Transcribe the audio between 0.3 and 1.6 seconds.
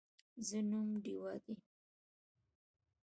زه نوم ډیوه دی